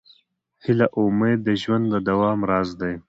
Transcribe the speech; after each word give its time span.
هیله 0.63 0.87
او 0.95 1.01
امید 1.11 1.39
د 1.47 1.49
ژوند 1.61 1.85
د 1.93 1.95
دوام 2.09 2.39
راز 2.49 2.69
دی. 2.81 2.93